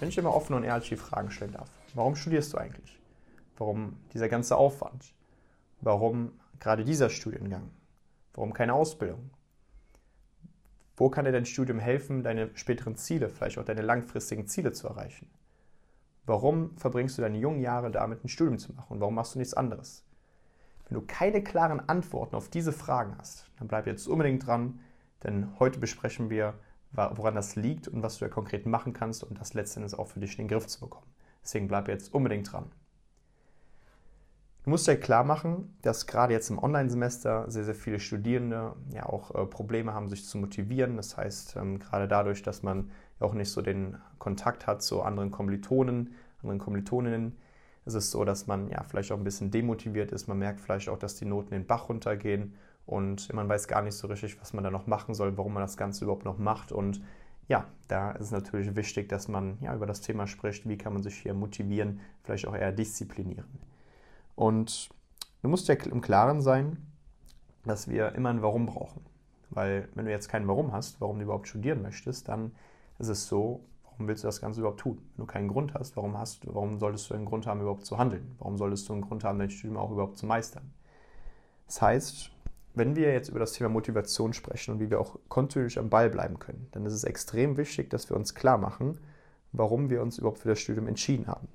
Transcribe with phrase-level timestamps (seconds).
[0.00, 1.70] wenn ich immer offen und ehrlich die Fragen stellen darf.
[1.94, 2.98] Warum studierst du eigentlich?
[3.56, 5.14] Warum dieser ganze Aufwand?
[5.80, 7.70] Warum gerade dieser Studiengang?
[8.34, 9.30] Warum keine Ausbildung?
[10.96, 14.86] Wo kann dir dein Studium helfen, deine späteren Ziele, vielleicht auch deine langfristigen Ziele zu
[14.88, 15.28] erreichen?
[16.26, 18.94] Warum verbringst du deine jungen Jahre damit, ein Studium zu machen?
[18.94, 20.04] Und warum machst du nichts anderes?
[20.88, 24.80] Wenn du keine klaren Antworten auf diese Fragen hast, dann bleib jetzt unbedingt dran,
[25.22, 26.54] denn heute besprechen wir,
[26.94, 30.20] woran das liegt und was du ja konkret machen kannst, um das letztendlich auch für
[30.20, 31.06] dich in den Griff zu bekommen.
[31.42, 32.70] Deswegen bleib jetzt unbedingt dran.
[34.64, 39.04] Du musst dir klar machen, dass gerade jetzt im Online-Semester sehr, sehr viele Studierende ja
[39.04, 40.96] auch äh, Probleme haben, sich zu motivieren.
[40.96, 45.30] Das heißt, ähm, gerade dadurch, dass man auch nicht so den Kontakt hat zu anderen
[45.30, 47.36] Kommilitonen, anderen Kommilitoninnen,
[47.84, 50.28] ist es so, dass man ja vielleicht auch ein bisschen demotiviert ist.
[50.28, 52.54] Man merkt vielleicht auch, dass die Noten den Bach runtergehen
[52.86, 55.62] und man weiß gar nicht so richtig, was man da noch machen soll, warum man
[55.62, 56.72] das Ganze überhaupt noch macht.
[56.72, 57.02] Und
[57.48, 60.92] ja, da ist es natürlich wichtig, dass man ja, über das Thema spricht, wie kann
[60.92, 63.46] man sich hier motivieren, vielleicht auch eher disziplinieren.
[64.36, 64.90] Und
[65.42, 66.78] du musst ja im Klaren sein,
[67.64, 69.04] dass wir immer ein Warum brauchen.
[69.50, 72.52] Weil wenn du jetzt kein Warum hast, warum du überhaupt studieren möchtest, dann
[72.98, 74.98] ist es so, warum willst du das Ganze überhaupt tun?
[75.16, 77.96] Wenn du keinen Grund hast, warum, hast, warum solltest du einen Grund haben, überhaupt zu
[77.96, 78.34] handeln?
[78.38, 80.72] Warum solltest du einen Grund haben, dein Studium auch überhaupt zu meistern?
[81.66, 82.33] Das heißt,
[82.74, 86.10] wenn wir jetzt über das Thema Motivation sprechen und wie wir auch kontinuierlich am Ball
[86.10, 88.98] bleiben können, dann ist es extrem wichtig, dass wir uns klar machen,
[89.52, 91.48] warum wir uns überhaupt für das Studium entschieden haben.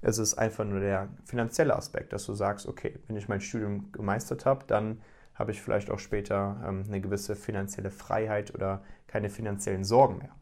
[0.00, 3.92] Es ist einfach nur der finanzielle Aspekt, dass du sagst, okay, wenn ich mein Studium
[3.92, 5.00] gemeistert habe, dann
[5.34, 10.34] habe ich vielleicht auch später ähm, eine gewisse finanzielle Freiheit oder keine finanziellen Sorgen mehr.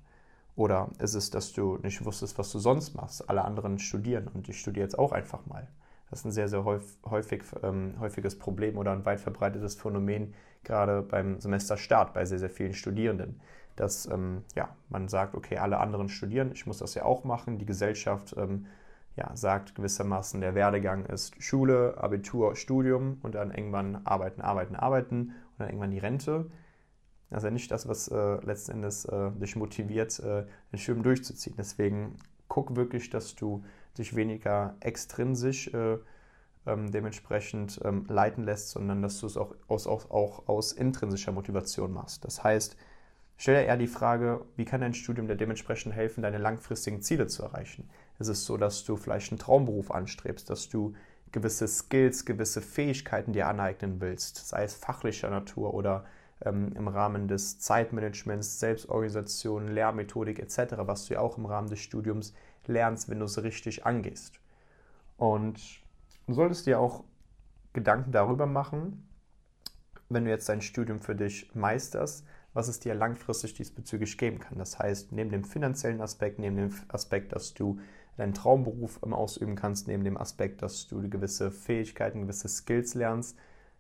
[0.57, 3.29] Oder ist es, dass du nicht wusstest, was du sonst machst?
[3.29, 5.69] Alle anderen studieren und ich studiere jetzt auch einfach mal.
[6.11, 10.35] Das ist ein sehr, sehr häufig, ähm, häufiges Problem oder ein weit verbreitetes Phänomen,
[10.65, 13.41] gerade beim Semesterstart bei sehr, sehr vielen Studierenden.
[13.77, 17.59] Dass ähm, ja, man sagt, okay, alle anderen studieren, ich muss das ja auch machen.
[17.59, 18.67] Die Gesellschaft ähm,
[19.17, 25.21] ja, sagt gewissermaßen, der Werdegang ist Schule, Abitur, Studium und dann irgendwann arbeiten, arbeiten, arbeiten
[25.21, 26.51] und dann irgendwann die Rente.
[27.31, 31.05] Das ist ja nicht das, was äh, letzten Endes äh, dich motiviert, äh, den Studium
[31.05, 31.55] durchzuziehen.
[31.57, 32.17] Deswegen
[32.49, 33.63] guck wirklich, dass du
[33.99, 35.99] dich weniger extrinsisch äh,
[36.67, 41.33] ähm, dementsprechend ähm, leiten lässt, sondern dass du es auch aus, auch, auch aus intrinsischer
[41.33, 42.25] Motivation machst.
[42.25, 42.77] Das heißt,
[43.37, 47.27] stell dir eher die Frage, wie kann dein Studium dir dementsprechend helfen, deine langfristigen Ziele
[47.27, 47.89] zu erreichen?
[48.19, 50.95] Ist es so, dass du vielleicht einen Traumberuf anstrebst, dass du
[51.33, 56.05] gewisse Skills, gewisse Fähigkeiten dir aneignen willst, sei es fachlicher Natur oder
[56.45, 61.81] ähm, im Rahmen des Zeitmanagements, Selbstorganisation, Lehrmethodik etc., was du ja auch im Rahmen des
[61.81, 62.35] Studiums
[62.67, 64.41] lernst, wenn du es richtig angehst.
[65.17, 65.61] Und
[66.27, 67.05] du solltest dir auch
[67.73, 69.07] Gedanken darüber machen,
[70.09, 74.59] wenn du jetzt dein Studium für dich meisterst, was es dir langfristig diesbezüglich geben kann.
[74.59, 77.79] Das heißt, neben dem finanziellen Aspekt, neben dem Aspekt, dass du
[78.17, 83.39] deinen Traumberuf ausüben kannst, neben dem Aspekt, dass du gewisse Fähigkeiten, gewisse Skills lernst,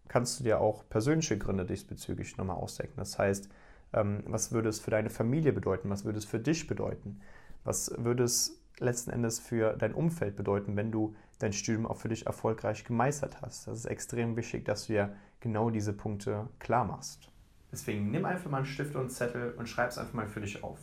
[0.09, 2.95] kannst du dir auch persönliche Gründe diesbezüglich nochmal ausdenken.
[2.97, 3.49] Das heißt,
[3.93, 5.91] ähm, was würde es für deine Familie bedeuten?
[5.91, 7.21] Was würde es für dich bedeuten?
[7.65, 12.09] Was würde es letzten Endes für dein Umfeld bedeuten, wenn du dein Studium auch für
[12.09, 13.67] dich erfolgreich gemeistert hast.
[13.67, 15.11] Das ist extrem wichtig, dass du ja
[15.41, 17.31] genau diese Punkte klar machst.
[17.73, 20.41] Deswegen nimm einfach mal einen Stift und einen Zettel und schreib es einfach mal für
[20.41, 20.79] dich auf.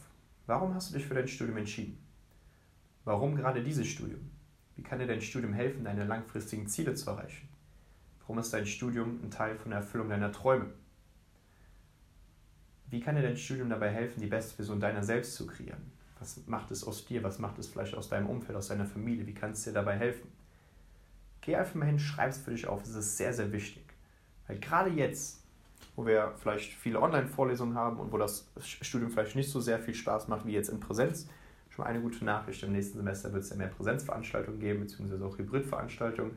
[0.46, 1.98] Warum hast du dich für dein Studium entschieden?
[3.04, 4.32] Warum gerade dieses Studium?
[4.76, 7.50] Wie kann dir dein Studium helfen, deine langfristigen Ziele zu erreichen?
[8.22, 10.74] Warum ist dein Studium ein Teil von der Erfüllung deiner Träume?
[12.90, 15.92] Wie kann dir dein Studium dabei helfen, die beste Version deiner selbst zu kreieren?
[16.20, 17.24] Was macht es aus dir?
[17.24, 19.28] Was macht es vielleicht aus deinem Umfeld, aus deiner Familie?
[19.28, 20.32] Wie kann es dir dabei helfen?
[21.42, 22.82] Geh einfach mal hin, schreib es für dich auf.
[22.82, 23.84] Das ist sehr, sehr wichtig.
[24.48, 25.44] Weil gerade jetzt,
[25.96, 29.94] wo wir vielleicht viele Online-Vorlesungen haben und wo das Studium vielleicht nicht so sehr viel
[29.94, 31.28] Spaß macht wie jetzt in Präsenz,
[31.70, 32.64] schon mal eine gute Nachricht.
[32.64, 36.32] Im nächsten Semester wird es ja mehr Präsenzveranstaltungen geben, beziehungsweise auch Hybridveranstaltungen.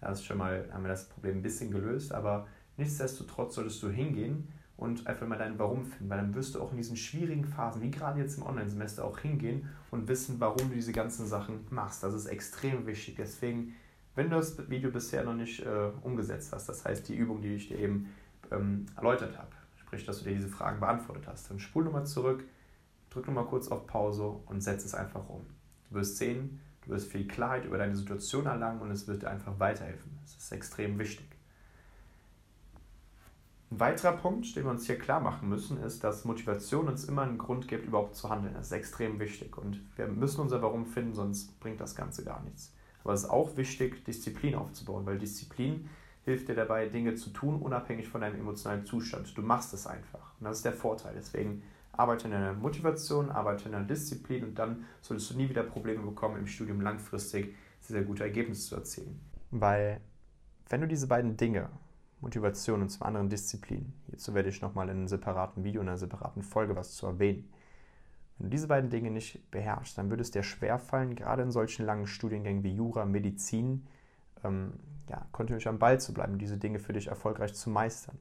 [0.00, 2.46] Da ist schon mal, haben wir das Problem ein bisschen gelöst, aber
[2.76, 6.72] nichtsdestotrotz solltest du hingehen und einfach mal dein Warum finden, weil dann wirst du auch
[6.72, 10.74] in diesen schwierigen Phasen, wie gerade jetzt im Online-Semester, auch hingehen und wissen, warum du
[10.74, 12.02] diese ganzen Sachen machst.
[12.02, 13.16] Das ist extrem wichtig.
[13.16, 13.74] Deswegen,
[14.14, 17.54] wenn du das Video bisher noch nicht äh, umgesetzt hast, das heißt die Übung, die
[17.54, 18.08] ich dir eben
[18.50, 22.44] ähm, erläutert habe, sprich, dass du dir diese Fragen beantwortet hast, dann spul nochmal zurück,
[23.10, 25.46] drück nochmal kurz auf Pause und setz es einfach um.
[25.88, 29.30] Du wirst sehen, Du wirst viel Klarheit über deine Situation erlangen und es wird dir
[29.30, 30.18] einfach weiterhelfen.
[30.22, 31.26] Das ist extrem wichtig.
[33.70, 37.22] Ein weiterer Punkt, den wir uns hier klar machen müssen, ist, dass Motivation uns immer
[37.22, 38.54] einen Grund gibt, überhaupt zu handeln.
[38.54, 42.42] Das ist extrem wichtig und wir müssen unser Warum finden, sonst bringt das Ganze gar
[42.42, 42.72] nichts.
[43.02, 45.88] Aber es ist auch wichtig, Disziplin aufzubauen, weil Disziplin
[46.24, 49.36] hilft dir dabei, Dinge zu tun, unabhängig von deinem emotionalen Zustand.
[49.36, 50.32] Du machst es einfach.
[50.40, 51.14] Und das ist der Vorteil.
[51.16, 51.62] Deswegen
[51.92, 56.02] arbeite in deiner Motivation, arbeite in deiner Disziplin und dann solltest du nie wieder Probleme
[56.02, 59.20] bekommen, im Studium langfristig sehr, sehr gute Ergebnisse zu erzielen.
[59.50, 60.00] Weil,
[60.68, 61.68] wenn du diese beiden Dinge
[62.24, 63.92] Motivation und zum anderen Disziplin.
[64.08, 67.48] Hierzu werde ich nochmal in einem separaten Video, in einer separaten Folge was zu erwähnen.
[68.38, 71.84] Wenn du diese beiden Dinge nicht beherrschst, dann würde es dir schwerfallen, gerade in solchen
[71.84, 73.86] langen Studiengängen wie Jura, Medizin,
[74.42, 74.72] ähm,
[75.08, 78.18] ja, kontinuierlich am Ball zu bleiben, diese Dinge für dich erfolgreich zu meistern.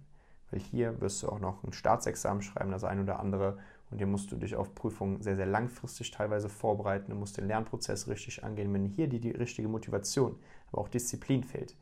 [0.52, 3.58] Weil hier wirst du auch noch ein Staatsexamen schreiben, das ein oder andere,
[3.90, 7.48] und hier musst du dich auf Prüfungen sehr, sehr langfristig teilweise vorbereiten, du musst den
[7.48, 8.74] Lernprozess richtig angehen.
[8.74, 10.36] Wenn hier die, die richtige Motivation,
[10.72, 11.76] aber auch Disziplin fehlt,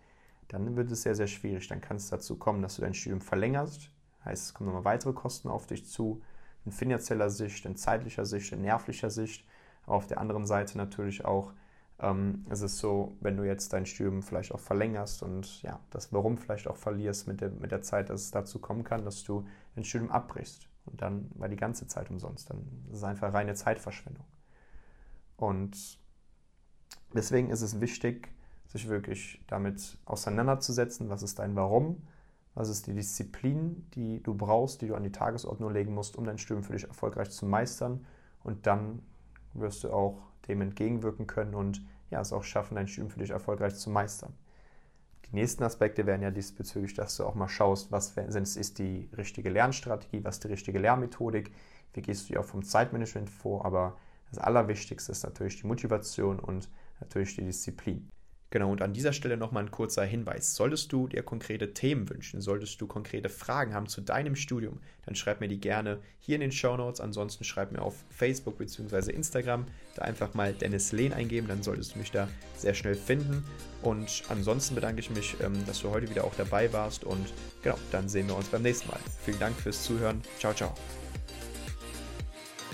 [0.52, 1.68] dann wird es sehr, sehr schwierig.
[1.70, 3.90] Dann kann es dazu kommen, dass du dein Studium verlängerst.
[4.26, 6.22] Heißt, es kommen nochmal weitere Kosten auf dich zu,
[6.66, 9.46] in finanzieller Sicht, in zeitlicher Sicht, in nervlicher Sicht.
[9.86, 11.54] Aber auf der anderen Seite natürlich auch
[12.00, 16.12] ähm, ist es so, wenn du jetzt dein Studium vielleicht auch verlängerst und ja, das
[16.12, 19.24] Warum vielleicht auch verlierst mit der, mit der Zeit, dass es dazu kommen kann, dass
[19.24, 20.68] du dein Studium abbrichst.
[20.86, 22.50] Und dann war die ganze Zeit umsonst.
[22.50, 24.26] Dann ist es einfach reine Zeitverschwendung.
[25.38, 26.00] Und
[27.14, 28.30] deswegen ist es wichtig,
[28.72, 32.02] sich wirklich damit auseinanderzusetzen, was ist dein Warum,
[32.56, 36.24] was ist die Disziplin, die du brauchst, die du an die Tagesordnung legen musst, um
[36.24, 38.06] dein Studium für dich erfolgreich zu meistern.
[38.44, 39.02] Und dann
[39.54, 43.32] wirst du auch dem entgegenwirken können und ja, es auch schaffen, dein Studium für dich
[43.32, 44.34] erfolgreich zu meistern.
[45.26, 49.50] Die nächsten Aspekte wären ja diesbezüglich, dass du auch mal schaust, was ist die richtige
[49.50, 51.54] Lernstrategie, was ist die richtige Lehrmethodik,
[51.94, 53.98] wie gehst du ja auch vom Zeitmanagement vor, aber
[54.30, 56.70] das Allerwichtigste ist natürlich die Motivation und
[57.00, 58.10] natürlich die Disziplin.
[58.52, 60.56] Genau, und an dieser Stelle nochmal ein kurzer Hinweis.
[60.56, 65.16] Solltest du dir konkrete Themen wünschen, solltest du konkrete Fragen haben zu deinem Studium, dann
[65.16, 67.00] schreib mir die gerne hier in den Show Notes.
[67.00, 69.12] Ansonsten schreib mir auf Facebook bzw.
[69.14, 69.66] Instagram
[69.96, 72.28] da einfach mal Dennis Lehn eingeben, dann solltest du mich da
[72.58, 73.44] sehr schnell finden.
[73.82, 77.34] Und ansonsten bedanke ich mich, ähm, dass du heute wieder auch dabei warst und
[77.64, 79.00] genau, dann sehen wir uns beim nächsten Mal.
[79.24, 80.22] Vielen Dank fürs Zuhören.
[80.40, 80.76] Ciao, ciao.